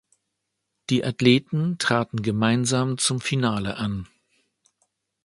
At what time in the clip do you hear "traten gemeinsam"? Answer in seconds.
1.77-2.97